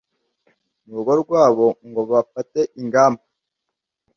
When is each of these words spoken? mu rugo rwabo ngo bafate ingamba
mu 0.85 0.93
rugo 0.97 1.13
rwabo 1.23 1.65
ngo 1.89 2.01
bafate 2.11 2.59
ingamba 2.81 3.23